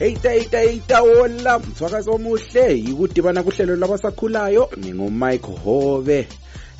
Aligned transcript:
Eita 0.00 0.32
eita 0.34 0.60
eita 0.60 1.02
wola 1.02 1.58
mthwakazi 1.58 2.10
omuhle 2.10 2.64
yikudibana 2.84 3.42
kuhlelo 3.42 3.76
labasakhulayo 3.76 4.68
ngingumike 4.78 5.50
hove 5.64 6.28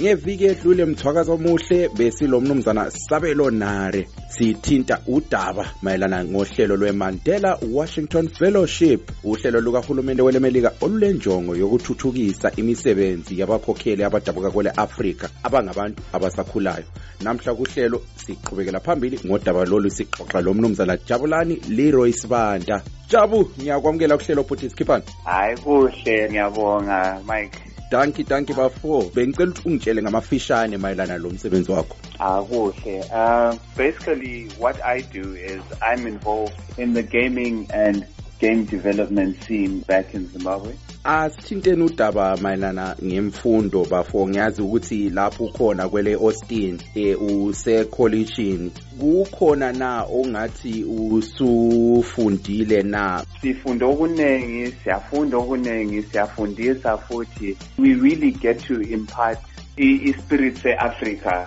ngeviki 0.01 0.45
edlule 0.45 0.84
mthwakazi 0.84 1.30
omuhle 1.30 1.89
besilo 1.89 2.41
mnumzana 2.41 2.91
sabelo 2.91 3.50
nare 3.50 4.09
sithinta 4.29 4.98
udaba 5.07 5.66
mayelana 5.82 6.25
ngohlelo 6.25 6.77
lweMandela 6.77 7.59
Washington 7.72 8.29
Fellowship 8.29 9.11
uhlelo 9.25 9.61
lukahulumende 9.61 10.22
welemelika 10.22 10.72
olulenjongo 10.80 11.57
yokuthuthukisa 11.57 12.53
imisebenzi 12.57 13.40
yabakhokheli 13.40 14.04
abadabuka 14.04 14.50
kwele 14.50 14.71
Afrika 14.77 15.29
abangabantu 15.43 16.03
abasakhulayo. 16.13 16.85
Namhla 17.21 17.54
kuhlelo 17.54 18.03
siqhubekela 18.17 18.81
phambili 18.81 19.21
ngodaba 19.26 19.64
lolu 19.64 19.90
sixoxa 19.90 20.40
lo 20.40 20.54
mnumzana 20.54 20.96
Jabulani 20.96 21.57
Leroy 21.68 22.13
Sibanda. 22.13 22.82
Jabu 23.08 23.50
ngiyakwamukela 23.58 24.17
kuhlelo 24.17 24.44
futhi 24.44 24.71
sikhiphani 24.71 25.04
hayi 25.25 25.57
kuhle 25.57 26.29
ngiyabonga 26.31 27.22
Mike. 27.29 27.75
Danki 27.90 28.25
danki 28.25 28.53
bafo 28.54 29.11
bengicela 29.14 29.50
ukuthi 29.50 29.68
ungitshele 29.68 30.03
ngamafishane 30.03 30.76
mayelana 30.76 31.18
lo 31.18 31.31
msebenzi 31.31 31.72
wakho. 31.72 31.96
Uh, 32.20 33.55
basically 33.77 34.48
what 34.59 34.81
i 34.84 35.03
do 35.03 35.34
is 35.34 35.61
i'm 35.83 36.06
involved 36.06 36.55
in 36.78 36.95
the 36.95 37.03
gaming 37.03 37.67
and 37.72 38.06
game 38.41 38.64
development 38.64 39.42
scene 39.45 39.84
back 39.86 40.14
in 40.14 40.27
zimbabwe? 40.27 40.75
Asithinteni 41.05 41.83
udaba 41.83 42.36
mayelana 42.36 42.97
ngemfundo 43.05 43.84
bafo 43.84 44.28
ngiyazi 44.28 44.62
ukuthi 44.62 45.11
lapho 45.11 45.45
ukhona 45.45 45.89
kwele 45.89 46.14
Austin 46.14 46.78
eh 46.95 47.22
usecollegeini 47.22 48.73
kukhona 49.01 49.73
na 49.73 50.05
ongathi 50.05 50.84
usufundile 50.84 52.83
na? 52.83 53.25
Sifunda 53.41 53.87
okuningi 53.87 54.73
siyafunda 54.83 55.37
okuningi 55.37 56.03
siyafundisa 56.03 56.98
futhi. 56.98 57.57
We 57.79 57.95
really 57.95 58.31
get 58.31 58.59
to 58.67 58.81
impart 58.81 59.39
i-spirit 59.77 60.57
se-africa 60.62 61.47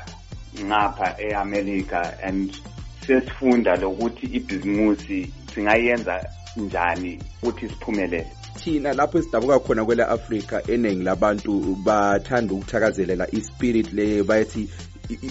ngapha 0.64 1.16
e-america 1.20 2.18
and 2.24 2.58
sesifunda 3.08 3.76
lokuthi 3.76 4.26
ibhizimusi 4.26 5.34
singayenza 5.54 6.30
njani 6.60 7.20
ukuthi 7.44 7.70
siphumelele? 7.70 8.28
Thina 8.64 8.94
lapho 8.94 9.18
esidabuka 9.18 9.60
khona 9.60 9.86
kwele 9.86 10.04
Africa 10.04 10.62
eningi 10.68 11.04
labantu 11.04 11.78
bathanda 11.84 12.54
ukuthakazelela 12.54 13.28
ispirit 13.32 13.94
le 13.94 14.24
bayathi 14.24 14.70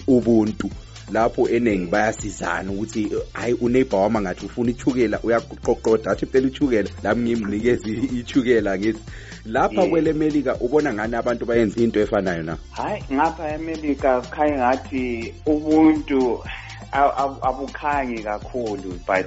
ubuntu. 0.06 0.70
Lapho 1.12 1.48
eningi 1.48 1.86
bayasizana 1.86 2.72
ukuthi 2.72 3.10
hayi 3.32 3.54
uneighbor 3.54 4.00
wami 4.00 4.20
ngathi 4.20 4.46
ufuna 4.46 4.70
ichukela 4.70 5.20
uyaqoqoda 5.22 6.10
athi 6.10 6.26
phela 6.26 6.46
ichukela 6.48 6.90
lami 7.02 7.22
ngimnikeza 7.22 7.88
ichukela 7.88 8.78
ngithi. 8.78 9.00
Lapha 9.44 9.86
kwele 9.86 10.10
America 10.10 10.56
ubona 10.60 10.94
ngani 10.94 11.16
abantu 11.16 11.46
bayenza 11.46 11.80
into 11.80 12.00
efanayo 12.00 12.42
na? 12.42 12.56
Hayi 12.70 13.02
ngapha 13.12 13.54
eMelika 13.54 14.20
kukhanya 14.20 14.56
ngathi 14.56 15.34
ubuntu 15.46 16.42
abukhanyi 17.42 18.22
kakhulu 18.22 19.00
but 19.06 19.26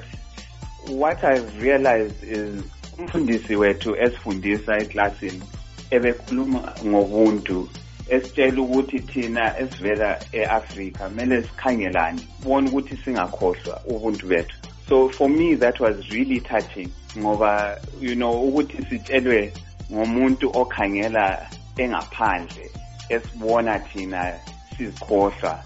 what 0.88 1.24
i've 1.24 1.62
realized 1.62 2.24
is 2.24 2.64
umfundisi 2.98 3.56
wethu 3.56 3.96
esifundisa 3.96 4.78
eklasini 4.78 5.44
ebekhuluma 5.92 6.74
ngobuntu 6.86 7.70
esitshela 8.12 8.62
ukuthi 8.62 9.00
thina 9.00 9.60
esivela 9.60 10.20
e-afrika 10.34 11.10
kumele 11.10 11.44
sikhangelane 11.44 12.22
bona 12.44 12.70
ukuthi 12.70 12.98
singakhohlwa 13.06 13.82
ubuntu 13.88 14.28
bethu. 14.28 14.56
So 14.90 15.10
for 15.10 15.30
me 15.30 15.56
that 15.56 15.80
was 15.80 15.96
really 16.12 16.40
touching 16.42 16.92
ngoba 17.18 17.80
you 18.02 18.16
know 18.16 18.44
ukuthi 18.48 18.78
sitshelwe 18.90 19.54
ngomuntu 19.92 20.52
okhangela 20.54 21.50
engaphandle 21.78 22.72
esibona 23.10 23.80
thina 23.80 24.40
sizikhohlwa. 24.78 25.64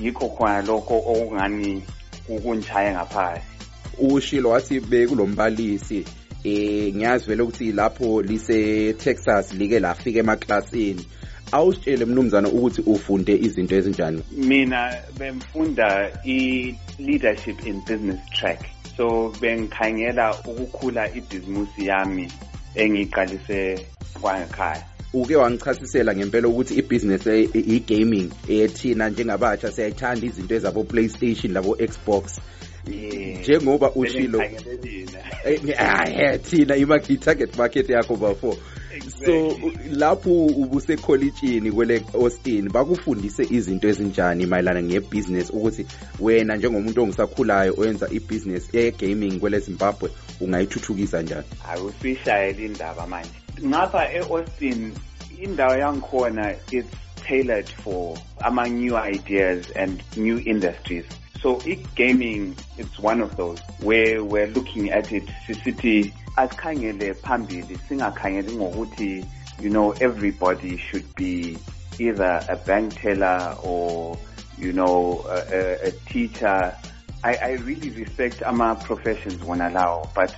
Yikho 0.00 0.28
khona 0.28 0.62
lokho 0.62 0.96
okungani 1.06 1.82
kukunjaya 2.26 2.92
ngaphakathi 2.92 3.57
ushilo 4.00 4.50
wathi 4.50 4.80
bekulombalisi 4.80 6.04
eh 6.44 6.94
ngiyazi 6.94 7.26
vele 7.26 7.42
ukuthi 7.42 7.72
lapho 7.72 8.22
lise 8.22 8.92
Texas 8.92 9.54
like 9.54 9.80
lafika 9.80 10.18
emaklasini. 10.18 11.06
Awusitshele 11.52 12.04
mnumzana 12.04 12.48
ukuthi 12.48 12.80
ufunde 12.80 13.36
izinto 13.36 13.76
ezinjani? 13.76 14.22
Mina 14.36 15.02
bemfunda 15.18 16.10
i-leadership 16.24 17.66
in 17.66 17.80
business 17.80 18.20
track. 18.30 18.60
So 18.96 19.32
bengikhangela 19.40 20.34
ukukhula 20.44 21.14
ibhizimusi 21.14 21.86
yami 21.86 22.32
engiyiqalise 22.74 23.86
kwangekhaya. 24.20 24.84
Uke 25.12 25.36
wangichasisela 25.36 26.14
ngempela 26.16 26.48
ukuthi 26.48 26.74
ibusiness 26.74 27.26
i-gaming 27.26 28.30
ethina 28.48 29.08
njengabatsha 29.08 29.72
siyayithanda 29.72 30.26
izinto 30.26 30.54
ezabo 30.54 30.84
PlayStation 30.84 31.52
labo 31.52 31.76
Xbox 31.76 32.40
njengoba 33.40 33.90
ushilo. 33.94 34.42
eh 35.44 36.40
thina 36.42 36.76
i-target 36.76 37.56
market 37.56 37.88
yakho 37.90 38.16
bafo 38.16 38.56
so 39.24 39.56
lapho 39.90 40.46
ubusekholejini 40.46 41.72
kwele 41.72 42.02
Austin 42.14 42.68
bakufundise 42.72 43.46
izinto 43.50 43.88
ezinjani 43.88 44.46
mayelana 44.46 44.82
ngebusiness 44.82 45.50
ukuthi 45.50 45.86
wena 46.20 46.56
njengomuntu 46.56 47.02
ongisakhulayo 47.02 47.74
oyenza 47.78 48.08
ibusiness 48.10 48.74
ye-gaming 48.74 49.38
kwele 49.40 49.58
Zimbabwe 49.60 50.10
ungayithuthukisa 50.40 51.22
njani? 51.22 51.46
Awusishayela 51.68 52.62
indaba 52.62 53.06
manje. 53.06 53.30
Ngapha 53.66 54.12
e-Austin 54.12 54.92
indawo 55.42 55.74
yangikhona 55.76 56.54
it's 56.72 56.88
tailored 57.28 57.68
for 57.68 58.16
ama 58.40 58.68
new 58.68 58.96
ideas 58.96 59.70
and 59.76 60.02
new 60.16 60.38
industries. 60.38 61.04
So 61.42 61.62
i-gaming 61.66 62.56
it's 62.76 62.98
one 62.98 63.20
of 63.20 63.36
those 63.36 63.58
where 63.80 64.24
we're 64.24 64.46
looking 64.48 64.90
at 64.90 65.12
it 65.12 65.28
sisithi 65.46 66.12
asikhangele 66.36 67.14
phambili 67.14 67.78
singakhangeli 67.88 68.52
ngokuthi 68.52 69.24
you 69.60 69.70
know 69.70 69.92
everybody 70.00 70.76
should 70.78 71.06
be 71.16 71.58
either 71.98 72.44
a 72.48 72.56
bank 72.56 72.94
teller 73.00 73.56
or 73.62 74.16
you 74.58 74.72
know 74.72 75.24
a, 75.28 75.38
a, 75.38 75.88
a 75.88 75.92
teacher. 76.12 76.74
I, 77.24 77.34
I 77.34 77.50
really 77.66 77.90
respect 77.90 78.42
ama 78.42 78.76
professions 78.76 79.42
wona 79.42 79.70
lawo 79.70 80.08
but 80.14 80.30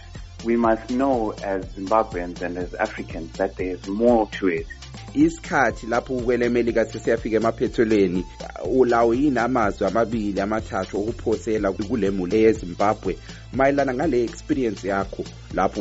we 0.45 0.57
must 0.57 0.91
know 0.91 1.33
as 1.43 1.65
Zimbabweans 1.75 2.41
and 2.43 2.59
as 2.59 2.75
Africans 2.75 3.33
that 3.33 3.57
there 3.57 3.75
is 3.75 3.87
more 3.89 4.27
to 4.39 4.49
it. 4.49 4.67
Isikhathi 5.15 5.87
lapho 5.87 6.21
kwele 6.21 6.47
America 6.47 6.87
sesiyafika 6.87 7.37
emaphethelweni 7.37 8.25
ulawo 8.73 9.15
yini 9.15 9.39
amazwi 9.39 9.87
amabili 9.87 10.41
amathathu 10.41 11.01
okuphosela 11.01 11.73
kule 11.73 12.11
mule 12.11 12.41
yeZimbabwe 12.41 13.19
mayelana 13.53 13.95
ngale 13.95 14.25
experience 14.25 14.89
yakho 14.89 15.25
lapho 15.55 15.81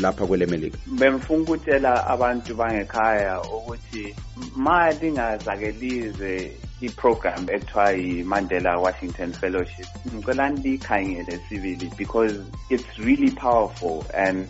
lapha 0.00 0.26
kwele 0.26 0.44
America 0.44 0.78
bemfuna 0.86 1.42
ukutshela 1.42 2.06
abantu 2.06 2.54
bangekhaya 2.54 3.40
ukuthi 3.42 4.14
ma 4.56 4.90
lingazakelize 4.90 6.56
iprogram 6.80 7.48
ekuthiwa 7.50 7.92
yi-mandela 7.92 8.78
washington 8.78 9.32
fellowship. 9.32 9.86
Ngicela 10.14 10.50
likhangele 10.50 11.40
sibili 11.48 11.96
because 11.96 12.38
it's 12.70 12.98
really 12.98 13.30
powerful 13.30 14.04
and 14.14 14.48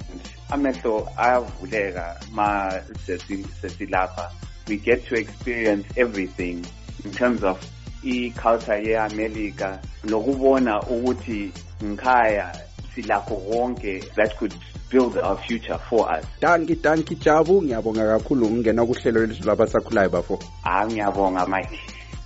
amehlo 0.51 1.09
ayavuleka 1.17 2.17
ma 2.33 2.81
sesilapha. 3.07 4.31
We 4.69 4.77
get 4.77 5.07
to 5.07 5.15
experience 5.15 5.87
everything 5.97 6.67
in 7.05 7.13
terms 7.13 7.45
of 7.45 7.59
i-culture 8.05 8.79
ye-america 8.79 9.81
nokubona 10.05 10.83
ukuthi 10.83 11.53
ngikhaya 11.84 12.57
silakho 12.95 13.37
konke 13.37 14.01
that 14.15 14.37
could 14.39 14.55
build 14.91 15.19
our 15.19 15.37
future 15.37 15.79
for 15.89 16.11
us. 16.11 16.25
Danki 16.41 16.77
danki 16.77 17.15
jabu. 17.17 17.63
Ngiyabonga 17.63 18.07
kakhulu 18.19 18.51
ngingena 18.51 18.87
kuhlelo 18.87 19.27
lethu 19.27 19.45
labasakhulayo 19.45 20.09
bafo. 20.11 20.39
Hayi 20.63 20.93
ngiyabonga 20.93 21.47
mike. 21.47 21.81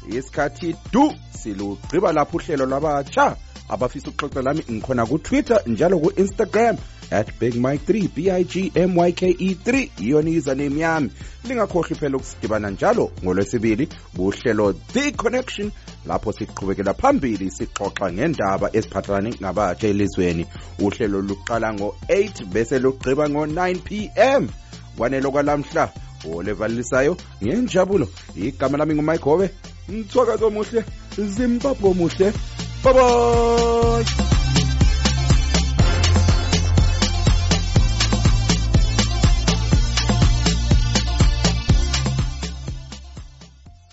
Isikhathi 0.08 0.76
du 0.92 1.12
silugqiba 1.42 2.12
lapho 2.12 2.36
uhlelo 2.36 2.66
lwabatsha 2.66 3.36
abafisa 3.68 4.10
ukuxoxa 4.10 4.42
lami 4.42 4.62
ngikhona 4.70 5.06
ku-twitter 5.06 5.62
njalo 5.66 5.98
ku-instagram 5.98 6.76
at 7.10 7.28
bigmike3 7.40 8.08
b-i-g-m-y-k-e 8.14 9.56
3 9.64 9.88
iyona 9.98 10.30
username 10.30 10.80
yami. 10.80 11.10
Lingakhohlwi 11.44 11.94
phela 11.94 12.16
ukusidibana 12.16 12.70
njalo 12.70 13.10
ngolwesibili 13.24 13.88
kuhlelo 14.16 14.72
the 14.72 15.12
connection 15.12 15.70
lapho 16.06 16.32
siqhubekela 16.32 16.94
phambili 16.94 17.50
sixoxa 17.50 18.12
ngendaba 18.12 18.70
eziphathelane 18.72 19.34
ngabatsha 19.40 19.88
elizweni. 19.88 20.46
Uhlelo 20.78 21.20
luqala 21.20 21.72
ngo-8 21.72 22.44
bese 22.44 22.78
lugqiba 22.78 23.28
ngo-9 23.28 23.78
p 23.78 24.10
m. 24.16 24.48
Kwanelo 24.96 25.30
kwalamhla 25.30 25.92
olevalisayo 26.32 27.16
ngenjabulo. 27.42 28.08
Igama 28.36 28.78
lami 28.78 28.94
ngumike 28.94 29.24
hobe 29.24 29.50
Ntwa 29.90 30.26
kato 30.26 30.50
monshe, 30.50 30.84
zimba 31.18 31.74
pou 31.74 31.94
monshe. 31.94 32.32
Bye 32.82 32.92
bye! 32.94 34.29